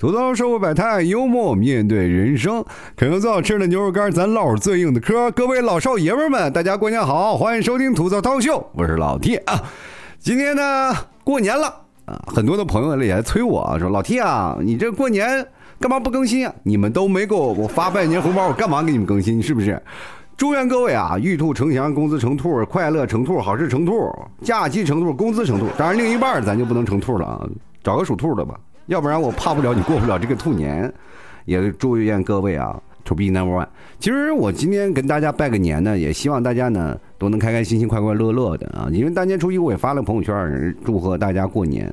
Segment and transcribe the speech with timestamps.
[0.00, 2.64] 吐槽社会百态，幽默面对人生，
[2.96, 5.30] 啃个最好吃的牛肉干，咱唠最硬的嗑。
[5.32, 9.62] 各位老少爷们们，大家过年好，欢迎收听吐槽涛秀，我是老 T 啊。
[10.18, 11.66] 今天呢，过年了
[12.06, 15.46] 啊，很多的朋友也来催我说，老 T 啊，你这过年
[15.78, 16.54] 干嘛不更新啊？
[16.62, 19.42] 你们都没给我我发拜年红包，我干嘛给你们更新？
[19.42, 19.78] 是不是？
[20.34, 24.10] 祝愿各位啊，玉兔成祥，工资成兔，快乐成兔，好事成兔，
[24.40, 25.66] 假期成兔，工资成兔。
[25.76, 27.46] 当然，另一半咱就不能成兔了啊，
[27.84, 28.58] 找个属兔的吧。
[28.86, 30.92] 要不然我怕不了你过不了这个兔年，
[31.44, 33.66] 也祝愿各位啊，to be number one。
[33.98, 38.88] 其实我今天跟大家拜个年呢，也希望大家呢都能开开心心、快快乐乐的啊。
[38.92, 41.92] 因为大年初一我也发了朋友圈，祝贺大家过年。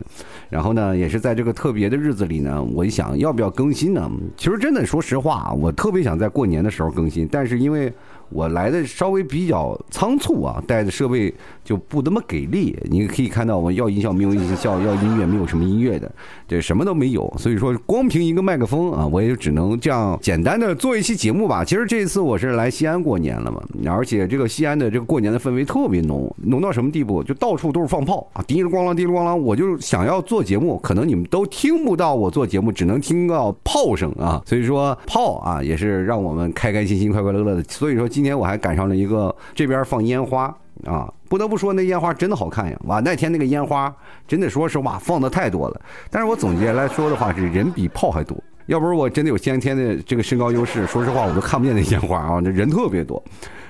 [0.50, 4.10] 然后呢，也是在这个特别的日子里呢，我想要不要更新呢？
[4.38, 7.94] 其实真的说实话，我特别想在过年的时候更新，但是因为。
[8.30, 11.34] 我来的稍微比较仓促啊，带的设备
[11.64, 12.78] 就不那么给力。
[12.84, 16.12] 你可以看到，我要音效没有音效，要音乐没有什么音乐的，
[16.48, 17.34] 这什么都没有。
[17.38, 21.64] 所以说，光凭一个麦克风啊，我也只能这样简单的做一期节目吧。
[21.64, 27.24] 其实这一次我是来西安过年了嘛，而且这个西安的这个过年的氛围特别浓，浓到什么地步？
[27.24, 29.36] 就到处都是放炮啊，滴了咣啷，滴了咣啷。
[29.36, 34.42] 我就想要做节目，可能你们都听不到我做节目，只能听到炮声啊。
[34.46, 37.64] 所以说，炮啊也是让我们开开心心、快快乐乐的。
[37.70, 38.06] 所以说。
[38.18, 40.46] 今天我还赶上了一个这边放烟花
[40.88, 42.76] 啊，不得不说那烟花真的好看呀！
[42.86, 43.96] 哇，那天那个烟花
[44.28, 45.80] 真的说实话放的太多了。
[46.10, 48.36] 但是我总结来说的话是人比炮还多，
[48.68, 53.22] 要不是我真的有先天的这个身高优势，说实话我都看不见那烟花啊，那人特别多。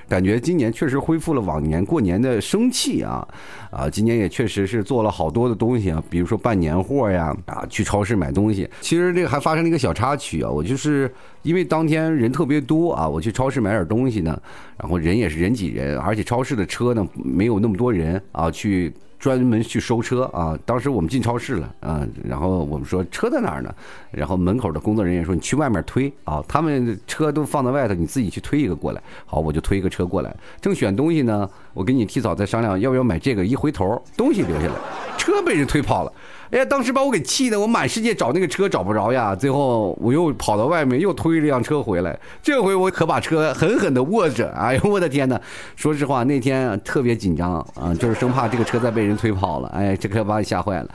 [0.08, 3.26] 感觉今年确实恢复了往年过年的生气啊，
[3.70, 8.68] 啊，今年也确实是做了好多的东西啊，比如说办年货呀，啊，去超市买东西。
[8.80, 14.40] 其实这个还发生了一个小插曲啊，我就是因为当天人特别多啊，我去超市买点东西呢，
[14.78, 18.92] 然后人也是人挤人，而且超市的车呢没有那么多人啊去。
[19.18, 20.58] 专门去收车啊！
[20.64, 23.74] 当时我们进超市了啊，然后我们说车在哪儿呢？
[24.10, 29.02] 然后门口的工作人员说你去外面推啊，他们车都放在外头，你自己去推一个过来。
[29.26, 34.74] 好，我就推一个车过来，正选东西呢，我跟你提早再商量要不要买这个，一回头东西留下来，
[35.16, 36.12] 车被人推跑了。
[36.50, 39.34] 哎呀，当时把我给气的，我满世界找那个车找不着呀。
[39.34, 44.48] 最后我又跑到外面又推了辆车回来，这回我可把车狠狠的握着。
[44.52, 45.40] 哎呦我的天哪！
[45.76, 49.68] 说实话那天特别紧张啊，就是生怕这个车再被人推跑了。
[49.68, 50.88] 哎，这可把你吓坏了。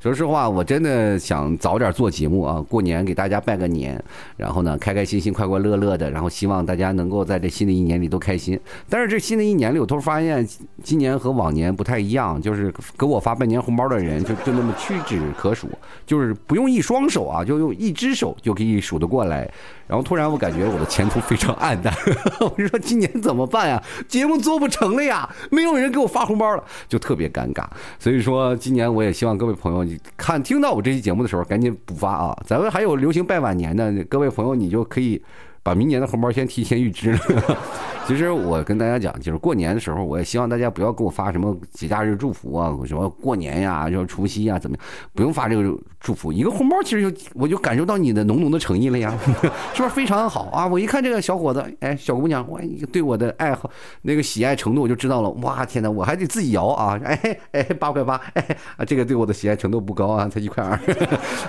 [0.00, 4.00] 说实话，我真的想早点做节目啊，过年给大家拜个年，
[4.36, 8.58] 然后呢，开开心心、快快乐乐的，然后希望大家能够在这新的一年里都开心。
[8.88, 10.46] 但是这新的一年里，我突然发现
[10.84, 15.68] 今年和往年不太一样，就是给我发拜年红包的人就就那么屈指可数，
[16.06, 19.50] 就是不用一双手啊，就用一只手就可以数得过来。
[19.88, 21.92] 然后突然我感觉我的前途非常暗淡，
[22.40, 23.82] 我就说今年怎么办呀？
[24.06, 27.64] 节目做不成了呀，没有人给我发红包了，就特别尴尬。
[27.98, 32.38] 所以说今年我也希望各位朋友，你看听到我这期节目的时候，赶紧补发啊！
[32.46, 35.22] 咱们还有流行拜晚年的各位朋友，你就可以
[35.68, 37.18] 把明年的红包先提前预支了。
[38.08, 44.86] 其实我跟大家讲，就是过年的时候，我也希望大家不要给我发什么节假日祝福啊，什么过年呀，就除夕呀，怎么样？
[45.12, 49.14] 不用发这个祝福，一个红包，其实就我就感受到你的浓浓的诚意了呀，
[49.76, 50.66] 是不是非常好啊？
[50.66, 52.58] 我一看这个小伙子，哎，小姑娘，我，
[52.90, 53.70] 对我的爱好
[54.00, 55.28] 那个喜爱程度，我就知道了。
[55.42, 56.98] 哇，天哪，我还得自己摇啊！
[57.04, 60.78] 哎哎，八块八，哎啊，这个对我的喜爱程度不高啊，才一块二。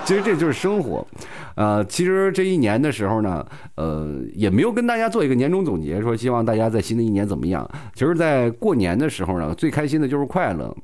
[0.04, 1.06] 其实这就是生活，
[1.54, 3.42] 呃，其实这一年的时候呢，
[3.76, 6.44] 呃，也没有跟大家做一个年终总结，说希望。
[6.44, 7.68] 大家在新的一年怎么样？
[7.94, 10.74] 其实，在过年的时候呢，最开心的就是快乐。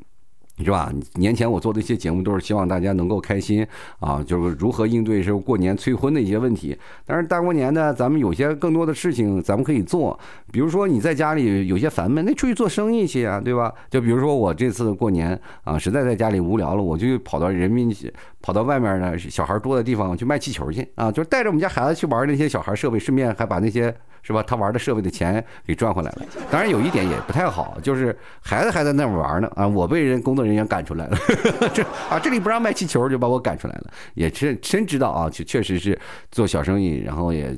[0.59, 0.91] 是吧？
[1.15, 3.67] 年前我做的一些节目都是希望大家能够开心
[4.01, 6.77] 啊，就是如何应对是过年催婚的一些问题。
[7.05, 10.19] 但是大过年的，咱们有些更多的事情咱们可以做，
[10.51, 13.71] 比如说你在家里有些烦闷，那出去做生意去啊，对吧？
[13.91, 17.95] 就比如说我这次过年啊，实在在家里无聊了，我就跑到人民
[18.41, 26.23] 跑到外面呢小孩多的地方去卖气球去啊，就是带着我们家孩子去玩那些小孩设备，顺便还把那些是吧他玩的设备的钱给赚回来了。
[26.51, 30.46] 当然有一点也不太好，就是孩子还在那玩呢啊，我被人工作。
[30.47, 31.19] 人员赶出来了，
[31.75, 33.91] 这啊这里不让卖气球，就把我赶出来了。
[34.15, 35.99] 也真真知道啊，确确实是
[36.31, 37.55] 做小生意，然后也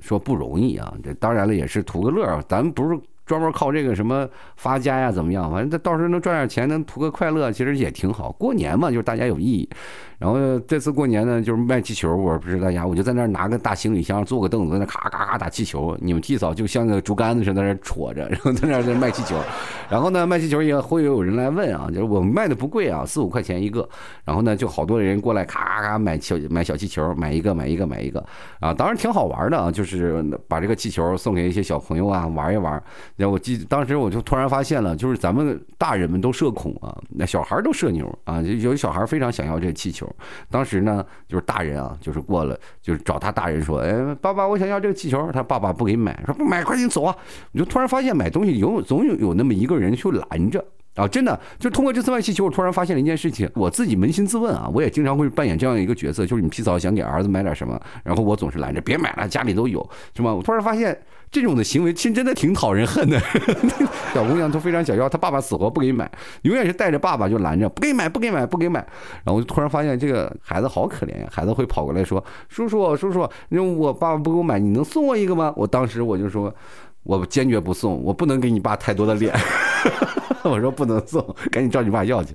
[0.00, 0.92] 说不容易啊。
[1.02, 3.00] 这当然了，也是图个乐咱不是。
[3.26, 4.26] 专门靠这个什么
[4.56, 5.50] 发家呀，怎么样？
[5.50, 8.30] 反正他到时候能赚点钱，能图个快乐，其实也挺好。
[8.38, 9.68] 过年嘛，就是大家有意义。
[10.18, 15.94] 然后这次过年呢，就是卖气球，我不是大家，我就在那拿个大行李箱，坐个凳子，在那咔咔咔打气球。
[16.00, 19.36] 你们替嫂就像个竹竿子似的在那戳着，然后在那在卖气球。
[19.90, 23.86] 然后呢，卖气球也会有人来问啊，就是我卖的不贵啊，四五块钱一个。
[24.24, 28.24] 然后呢，就好多人过来咔咔咔买小买小气球，买一个买一个买一个
[28.60, 32.82] 啊，当然挺好玩的啊，就是把这个气球送给一些小朋友啊玩一玩。
[33.16, 40.06] 然后我记当时我就突然发现了，就是咱们大人们都社恐啊，那小孩都社牛啊，有小孩非常想要这个气球。
[40.50, 45.30] 当时呢，就是大人啊，就是过了，就是找他大人说，哎，爸爸，我想要这个气球。
[45.32, 47.16] 他爸爸不给买，说不买，快点走啊！
[47.52, 50.64] 我就突然发现买东西有总有有那么一个人去拦着。
[50.96, 60.34] 啊，真的，就通过这次卖气球，我突然发现了一件事情，我自己扪心自问啊，我也经常会扮演这样一个角色，就是你皮草想给儿子买点什么，然后我总是拦着，别买了，家里都有，是吧？
[60.34, 60.98] 我突然发现
[61.30, 63.20] 这种的行为，其实真的挺讨人恨的。
[64.14, 66.10] 小姑娘都非常想要，她爸爸死活不给买，
[66.42, 68.80] 永远是带着爸爸就拦着，不给买，不给买，不给买。
[69.24, 76.54] 然后我就突然发现这个孩子好可怜呀，孩子会跑过来说：“叔叔，叔叔，那我爸爸不给我买，你能送我一个吗？”我当时我就说。
[77.06, 79.32] 我坚决不送，我不能给你爸太多的脸。
[80.42, 81.20] 我说不能送，
[81.50, 82.32] 赶紧找你爸要去。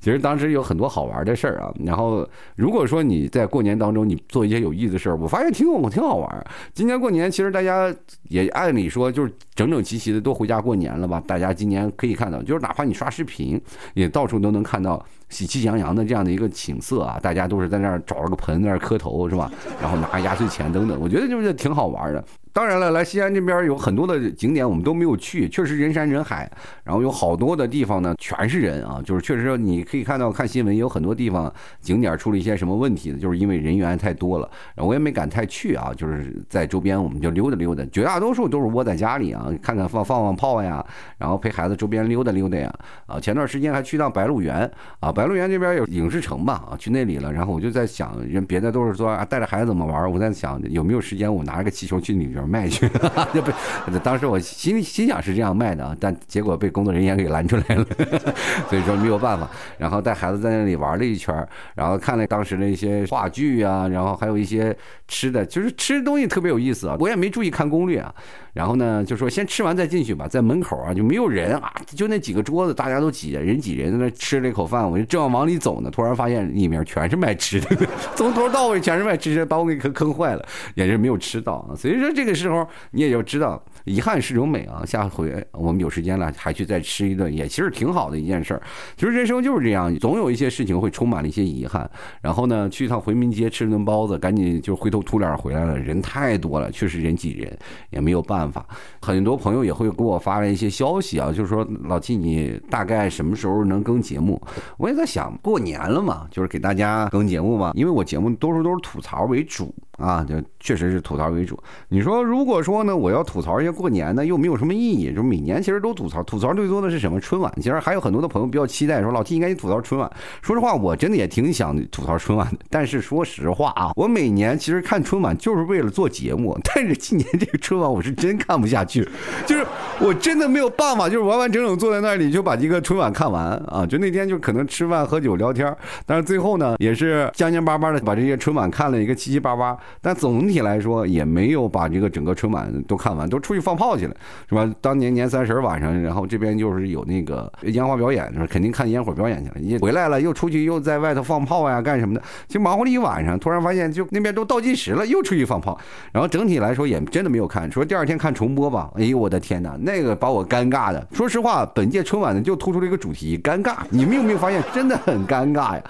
[0.00, 1.72] 其实当时有很多好玩的事儿啊。
[1.84, 6.46] 然后如果说你在过年当中你做一些有意思的事儿，我发现挺我挺好玩。
[6.74, 11.22] 今年过年其实大家也按理说就是整整齐齐的都回家过年了吧？
[11.24, 13.60] 大家今年可以看到，就是哪怕你刷视频，
[13.94, 17.20] 也到处都能看到喜气洋洋的这样的一个景色啊。
[17.22, 19.48] 大家都是在那儿找了个盆在那儿磕头是吧？
[19.80, 22.24] 然后拿压岁钱等等，我觉得就是挺好玩的。
[22.52, 26.50] 当然了，来西安这边有很多的景点，我们都没有去，确实人山人海，
[26.84, 31.50] 然后有好多的地方呢，全是人啊，就是确实你可以看到看新闻，有很多地方
[31.80, 33.18] 景点出了一些什么问题呢？
[33.18, 40.84] 就是因为人员太多了，然后我也没敢太去啊，就是在周边我们就溜达溜达，绝大多数都是窝在家里啊，看看放放放炮呀，
[41.16, 42.70] 然后陪孩子周边溜达溜达呀，
[43.06, 44.70] 啊，前段时间还去趟白鹿原
[45.00, 52.41] 啊，白鹿原这边有影视城吧，啊，去那里了，然后我就在想，人别的都是说啊带着孩子怎么玩，我在想有没有时间我拿着个气球去里边。
[52.46, 57.86] 卖去， 不，当时我心心想是这样卖的，但结果被工作人员给拦出来了，
[58.68, 59.48] 所以说没有办法。
[59.78, 61.34] 然后带孩子在那里玩了一圈，
[61.74, 64.76] 然后看了当时的一些话剧啊，然后还有一些
[65.08, 66.96] 吃的，就是吃的东西特别有意思啊。
[66.98, 68.14] 我也没注意看攻略啊。
[68.52, 81.74] 然后呢，就说先吃完再进去吧，在门口啊就没有人啊，就那几个桌子，大家都挤人挤人，在那吃了一口饭，我就正要往里走呢，突然发现里面全是卖吃的， 从头到尾全是卖吃的，把我给坑坑坏了，也是没有吃到啊。
[81.74, 83.62] 所以说这个时候你也就知道。
[83.84, 84.84] 遗憾是种美啊！
[84.86, 88.62] 下回我们有时间了，还去再吃一顿，也其实挺好的一件事儿。
[88.96, 91.90] 其实人生就是这样，总有一些事情会充满了一些遗憾。
[92.20, 95.76] 然后呢，去一趟回民街吃了顿包子，赶紧就灰头土脸回来了。
[95.76, 97.58] 人太多了，确实人挤人，
[97.90, 98.66] 也没有办办法。
[99.00, 104.40] 很多朋友也会给我发了一些消息啊，就是说老季，你大概什么时候能更节目？
[104.78, 109.72] 我也在想，过年了嘛，就是给大家更节目嘛，因为我节目多数都是吐槽为主。
[110.02, 111.56] 啊，就确实是吐槽为主。
[111.88, 115.14] 你说，如果说呢，我要吐槽一下过年呢，又没有什么意义。
[115.14, 117.20] 就每年其实都吐槽，吐槽最多的是什么？
[117.20, 117.52] 春晚。
[117.56, 120.10] 其实还有很多的朋友比较期待，说老 T 应该吐槽春晚。
[120.42, 122.58] 说实话，我真的也挺想吐槽春晚的。
[122.68, 126.58] 但是说实话啊，我每年其实看春晚就是为了做节目。
[126.64, 129.08] 但是今年这个春晚我是真看不下去，
[129.46, 129.64] 就是
[130.00, 133.86] 我真的没有办法，就是完完整整坐在那里就把这个春晚看完啊。
[133.86, 135.72] 就那天就可能吃饭喝酒聊天，
[136.04, 139.78] 但是最后呢，也是将将巴巴的把这些春晚看了一个七七八八。
[140.00, 144.14] 但总体来说也没有把这个整个春晚都看完，都出去放炮去了，
[144.48, 144.68] 是吧？
[144.80, 149.60] 当年年三十晚上，然后这边就是有那个烟花表演，是肯定看烟火表演去了。
[149.60, 152.22] 一回来了，又出去又在外头放炮呀，干什么的？
[152.48, 155.78] 就忙活了一晚上，突然发现就那边都倒计时了，又出去放炮。
[156.12, 158.90] 然后整体来说也真的没有看，说第二天看重播吧。
[158.96, 161.06] 哎呦我的天哪，那个把我尴尬的。
[161.12, 163.76] 说实话，本届春晚呢就突出了一个主题，尴尬。
[163.90, 165.82] 你们有没有发现，真的很尴尬呀？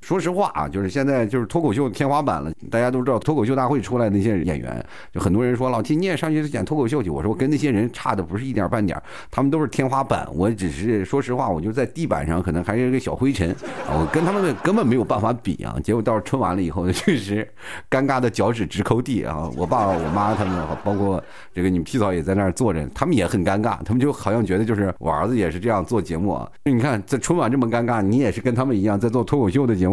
[0.00, 2.50] 说实话啊，就是现在就是脱口秀天花板了。
[2.70, 7.10] 大家都知道脱口秀大会出来那些演员，就很多人说老七你也上去演脱口秀去。
[7.10, 9.00] 我说我跟那些人差的不是一点半点，
[9.30, 13.54] 他们都是天花板，我只是说实话，我就在地板上可能还是一个小灰尘，
[13.88, 15.76] 我跟他们根本没有办法比啊。
[15.82, 17.46] 结果到春晚了以后， 确实
[17.90, 19.50] 尴尬的脚趾直抠地啊。
[19.56, 26.48] 我爸我妈他们，包括这个你们皮嫂也在那儿坐着，他们也很尴尬，他们就好像觉得就是我儿子也是这样做节目啊。
[26.64, 29.87] 你看在春晚这么尴尬，你也是跟他们一样在做脱口秀的节目。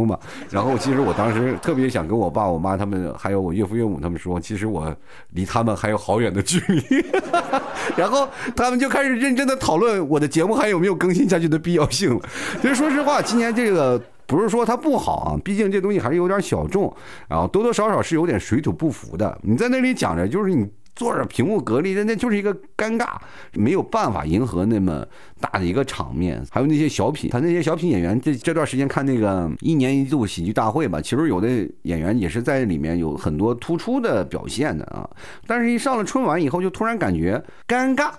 [0.50, 4.94] 然后其实我当时特别想跟我爸、我妈他们，还有我岳父岳母他们说，其实我
[5.32, 6.84] 离他们还有好远的距离。
[7.96, 12.22] 然后他们就开始认真的讨论我的节目还有没有更新下去的必要性了。
[12.62, 16.94] 其实说实话，今年这个不是说它不好啊，毕竟这东西还是有点小众，
[17.28, 19.38] 然后多多少少是有点水土不服的。
[19.42, 20.68] 你在那里讲着，就是你。
[20.96, 23.16] 坐着屏幕隔离的，那就是一个尴尬，
[23.54, 25.06] 没有办法迎合那么
[25.42, 26.42] 大的一个场面。
[26.50, 31.48] 还有那些小品，他那些小品演员，这这段时间看那个一年一度喜剧大会吧，其实有的
[31.82, 35.10] 演员也是在里面有很多突出的表现的啊。
[35.46, 38.12] 但是，一上了春晚以后，就突然感觉尴尬，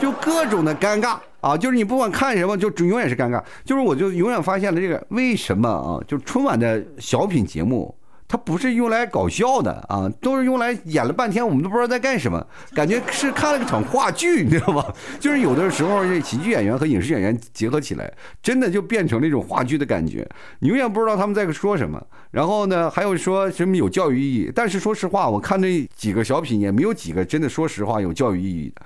[0.00, 3.42] 就各种的尴尬啊，就是你不管看什么，就永远是尴尬。
[3.64, 6.00] 就是我就永远发现了这个为什么啊？
[6.08, 7.94] 就春晚的小品节目。
[8.34, 14.84] 它不是用来搞笑的啊，都是用来演了半天，我们都不知道在干什么，感觉是看了个场话剧，你知道吗？
[15.20, 18.12] 就是有的时候这喜剧演员和影视演员结合起来，
[18.42, 22.04] 真的就变成那种话剧的感觉，你永远不知道他们在说什么。
[22.32, 28.82] 然后呢，还有说什么有教育意义，但是说实话，我看这几个小品也没有几个真的说实话有教育意义的。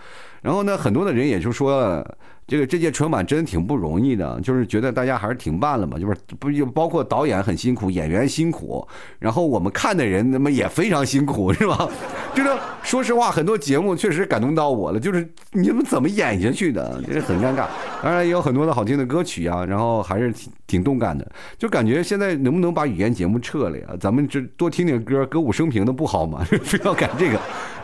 [0.48, 2.02] 然后呢，很多的人也就说。
[2.50, 8.88] 这个这届春晚真的挺不容易的，就是觉得大家还是挺慢了嘛，就是不就包括导演很辛苦，演员辛苦，
[9.18, 11.86] 然后我们看的人那么也非常辛苦，是吧？
[12.34, 12.48] 就是
[12.82, 17.66] 说实话，很多节目确实感动到我了，就是你们怎么演下去的，这是很尴尬。
[18.02, 23.88] 当然也有很多的好听的歌曲啊，然后还是挺挺动感的，就感觉现在能不能把语言节目撤了呀？
[24.00, 26.42] 咱们这多听点歌，歌舞升平的不好吗？
[26.64, 27.38] 非要改这个。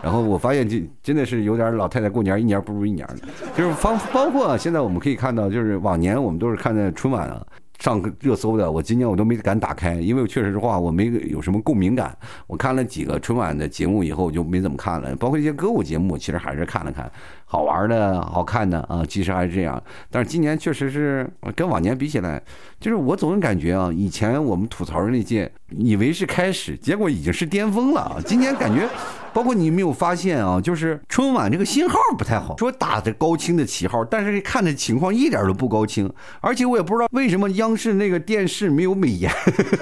[0.04, 3.16] 然后我发现这真的是有点老太太过年一年不如一年的，
[3.56, 7.42] 就是包包括现在我们可以看到，就是往年我们都是看的春晚啊。
[7.80, 12.16] 上热搜的，我今年我都没敢打开，因为确实话我没有什么共鸣感。
[12.46, 15.14] 我看了几个春晚的节目以后，我就没怎么看了。
[15.16, 17.10] 包括一些歌舞节目，其实还是看了看，
[17.44, 19.82] 好玩的、好看的啊，其实还是这样。
[20.08, 22.40] 但是今年确实是跟往年比起来，
[22.80, 28.16] 就是我总感觉啊，以前我们吐槽的那届，以为是开始，结果已经是巅峰了啊。
[28.24, 28.88] 今年感觉。
[29.34, 36.10] 包括你没有发现啊，就是春晚这个信号不太好，说打着高清的旗号，但是看的情况一点都不高清，
[36.40, 39.30] 而且我也不知道为什么央视那个电视没有美颜，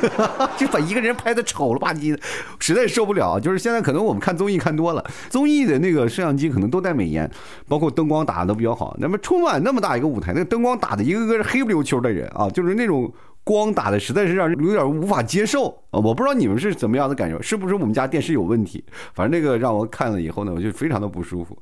[0.57, 2.19] 就把一个人拍的丑了吧唧的，
[2.59, 3.39] 实在受不了。
[3.39, 7.31] 就是现在可能我们看综艺看多了，综艺的那个摄像机可能都带美颜，
[7.69, 8.97] 包括灯光打的都比较好。
[8.99, 13.13] 那么春晚那么大一个舞台，那灯光打的一个个是黑不溜秋的人啊，就是那种。
[13.45, 18.83] 光打的实在是让人有点无法接受我不知道你们是怎么样的感受，是不是我们家电视有问题？
[19.15, 21.57] 反正那个让我看了以后呢，我就非常的不舒服。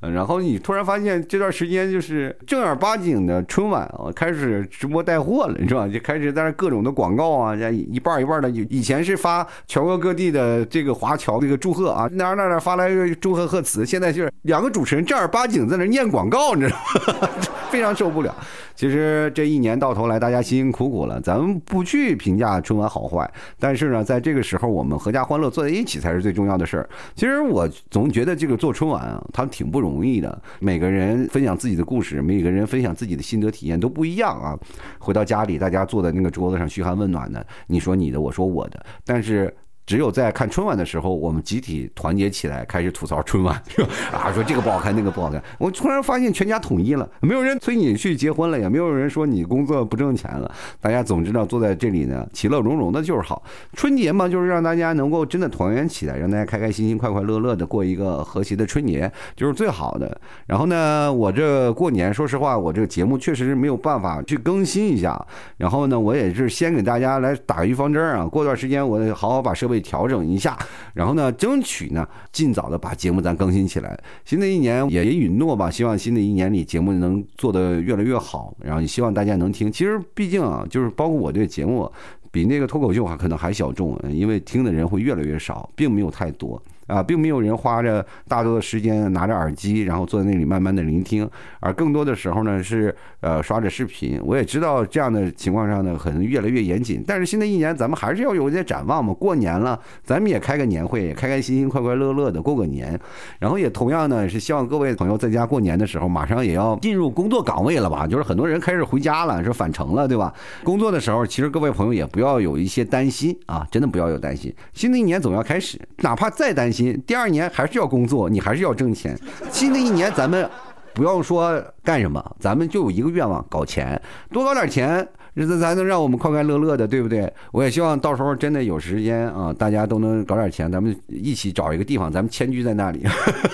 [0.00, 5.88] 然后你突然发现这段时间就是正儿八经的春晚啊，开始直播带货了，你知道吧？
[5.88, 8.50] 就开始在那各种的广告啊，一半一半的。
[8.50, 17.28] 以前是发全国各地的这个华侨这个祝贺啊，哪哪哪发来祝贺贺词，现在就是两个主持人正儿八经在那念广告，你知道吗？
[17.70, 18.34] 非常受不了。
[18.76, 23.28] 其实这一年到头来，大家辛辛苦苦了，咱们不去评价春晚好坏，
[23.58, 26.88] 但是呢，在这个时候，我们阖家欢乐坐在一起才是最重要的事儿。
[27.14, 30.42] 其实我总觉得这个做春晚啊，他挺不容易的。
[30.58, 34.58] 每个人分享自己的故事，每个人分享自己的心得体验都不一样啊。
[34.98, 39.54] 回到家里，大家坐在那个桌子上嘘寒问暖的，你说你的，我说我的，但是。
[39.86, 43.54] 只有在看春晚的时候，我们集体团结起来，开始吐槽春晚，
[44.12, 45.40] 啊，说这个不好看，那个不好看。
[45.58, 50.52] 我突然发现全家统一了，没有人催你去结婚了，也没有人说你工作不挣钱了。
[50.80, 53.40] 大家总知道坐在这里呢，其乐融融的就是好。
[53.74, 60.20] 春节嘛，就是让大家能够真的团圆起来，让大家开开心心、快快乐乐的过一个和谐的春节，就是最好的。
[60.46, 65.16] 然后呢，我这过年，说实话，我这个节目确实是没有办法去更新一下。
[65.56, 69.75] 然后呢，我也是先给大家来打预防针啊，过段时间我得好好把设备。
[69.80, 70.58] 调整一下，
[70.94, 73.98] 然后呢，争取呢，尽早的把节目咱更新起来。
[74.24, 79.70] 新的一年也允诺吧，希望新的一年里节目能做得越来越好，然后也希望大家能听。
[79.70, 81.90] 其实毕竟啊，就是包括我这个节目，
[82.30, 86.60] 比那个脱口秀还可能还小众，因为听的人会越来越少，并没有太多。
[86.86, 91.28] 啊，并没有人花着大多的时间拿着耳机，然后坐在那里慢慢的聆听，
[91.60, 94.20] 而更多的时候呢是呃刷着视频。
[94.24, 97.02] 我也知道这样的情况上呢，可能越来越严谨。
[97.06, 99.12] 但是新的一年咱们还是要有一些展望嘛。
[99.14, 102.98] 过年了，咱们也开个年会，开开心心、快快乐乐的过个年。
[103.38, 108.06] 然后也同样呢是希望各位朋友在家过年的时候，马上也要进入工作岗位了吧？
[108.06, 110.32] 就是很多人开始回家了，是返程了，对吧？
[110.62, 114.54] 工作的时候，其实各位朋友也不要有一些担心啊，真的不要有担心。
[114.72, 116.75] 新的一年总要开始，哪怕再担心。
[117.06, 119.18] 第二年还是要工作，你还是要挣钱。
[119.50, 120.48] 新的一年咱们
[120.94, 125.06] 不要说干什么，咱们就有一个愿望，搞钱，多搞点钱。
[125.34, 127.30] 日子才能让我们快快乐乐的，对不对？
[127.52, 133.02] 我也希望到时候真的有时间啊，大家都能搞点钱，咱们一起找一个地方，咱们迁居在那里。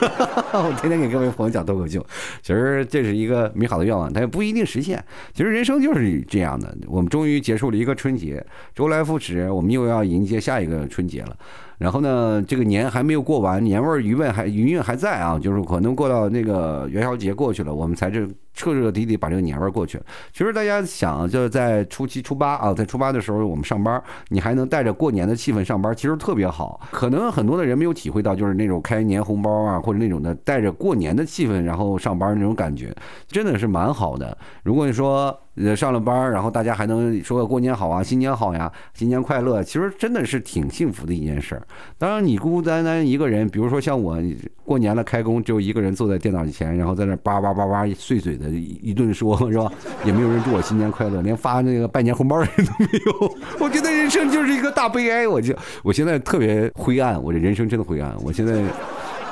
[0.55, 2.00] 我天天给各位朋友讲脱口秀，
[2.41, 5.05] 其实这是一个美好的愿望，但也不一定实现。
[5.35, 11.37] 其实人生就是这样的，我们终于结束了一个春节，周来复始，我们又要迎接下一个春节了。
[11.79, 18.26] 然后呢，这个年还没有过完，年味儿余味还余韵还在啊，就是可能过到那个元宵节过去了，我们才这。
[18.55, 19.99] 彻彻底底把这个年味儿过去。
[20.31, 26.79] 其实大家想，就是在初七、初八啊，在初八的时候我们上班，你还能带着过年的气氛上班，其实特别好。
[26.91, 32.95] 可能很多的人没有体会到，就是那种开年红包啊，或者那种的带着过年的气氛然后上班那种感觉，
[33.26, 34.37] 真的是蛮好的。
[34.62, 41.62] 如果你说呃，上了班，然后大家还能说个过年好啊，新年好呀，新年快乐，其实真的是挺幸福的一件事儿。
[41.99, 44.16] 当然，你孤孤单单一个人，比如说像我
[44.64, 49.71] 过年了开工，只有一个人坐在电脑前，然后在那叭叭叭叭碎嘴的一顿说， 是吧？
[50.04, 53.35] 也没有人祝我新年快乐，连发那个拜年红包的人都没有。
[53.61, 58.14] 我觉得人生就是一个大悲哀，我就我现在特别灰暗，我这人生真的灰暗。
[58.25, 58.62] 我现在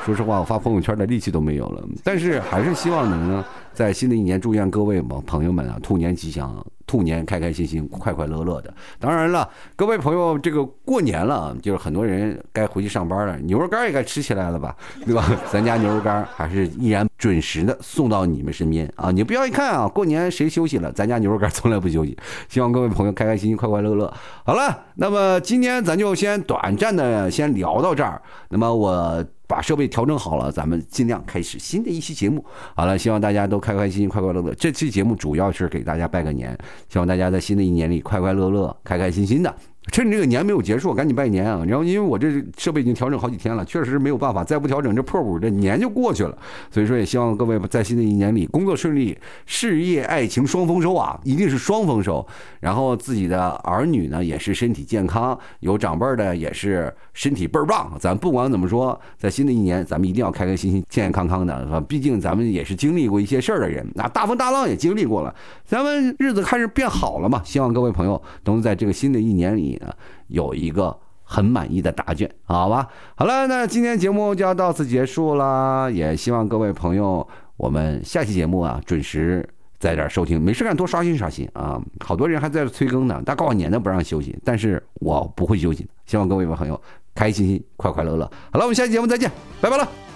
[0.04, 8.72] 说实话，我发朋友圈的力气都没有了，但是还是希望能在新的一年祝愿各位朋朋友们啊，兔年吉祥，兔年开开心心，快快乐乐的。
[8.98, 15.24] 当然了，各位朋友，这个过年了，就是很多人该回去上班了，牛肉干也该吃起来了吧，对吧？
[15.50, 19.12] 咱家牛肉干还是依然准时的送到你们身边啊！
[19.12, 20.90] 你不要一看啊，过年谁休息了？
[20.90, 22.16] 咱家牛肉干从来不休息。
[22.48, 24.12] 希望各位朋友开开心心，快快乐乐。
[24.44, 28.20] 好了，那么今天咱就先短暂的先聊到这儿。
[28.48, 29.24] 那么我。
[29.50, 32.44] 把设备调整好了，咱们尽量开始新的一期节目。
[32.76, 34.54] 好了，希望大家都开开心心、快快乐乐。
[34.54, 36.56] 这期节目主要是给大家拜个年，
[36.88, 39.52] 希望大家在新的一年里快快乐乐、开开心心的。
[39.86, 41.64] 趁这个年没有结束，赶紧拜年啊！
[41.66, 46.36] 然后因为我这设备已经调整好几天了，确实没有办法，再不调整这破五，这年就过去了。
[46.70, 52.24] 所以说，也希望各位在新的一年里工作顺利，事业爱情双丰收啊，一定是双丰收。
[52.60, 57.90] 然后自己的儿女呢也是身体健康，有长辈的也是身体倍儿棒。
[57.98, 65.34] 咱不管怎么说，在新的一年，咱们一定要开开心心、健健康康的，毕竟咱们也是经历过一些事儿的人，那大风大浪也经历过了，
[65.64, 67.42] 咱们日子开始变好了嘛。
[67.44, 69.69] 希望各位朋友都能在这个新的一年里。
[69.70, 69.92] 你呢
[70.26, 72.88] 有一个很满意的答卷，好吧？
[73.14, 79.48] 好了，那今天节目就要到此结束了，也希望各位朋友，我们下期节目啊准时
[79.78, 81.80] 在这儿收听，没事干多刷新刷新啊！
[82.04, 86.80] 好多人还在这催更呢，大过年的不让休息，但是我不会休息，希望各位朋友
[87.14, 88.30] 开心心、快快乐乐。
[88.52, 90.09] 好了，我们下期节目再见，拜拜了。